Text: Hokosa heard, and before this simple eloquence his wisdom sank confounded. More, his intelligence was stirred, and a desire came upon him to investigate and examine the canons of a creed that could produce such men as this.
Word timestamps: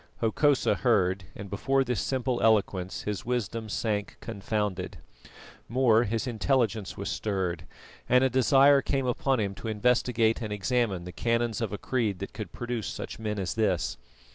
Hokosa 0.19 0.73
heard, 0.73 1.25
and 1.35 1.47
before 1.47 1.83
this 1.83 2.01
simple 2.01 2.41
eloquence 2.41 3.03
his 3.03 3.23
wisdom 3.23 3.69
sank 3.69 4.17
confounded. 4.19 4.97
More, 5.69 6.05
his 6.05 6.25
intelligence 6.25 6.97
was 6.97 7.07
stirred, 7.07 7.65
and 8.09 8.23
a 8.23 8.29
desire 8.31 8.81
came 8.81 9.05
upon 9.05 9.39
him 9.39 9.53
to 9.53 9.67
investigate 9.67 10.41
and 10.41 10.51
examine 10.51 11.03
the 11.03 11.11
canons 11.11 11.61
of 11.61 11.71
a 11.71 11.77
creed 11.77 12.17
that 12.17 12.33
could 12.33 12.51
produce 12.51 12.87
such 12.87 13.19
men 13.19 13.37
as 13.37 13.53
this. 13.53 13.97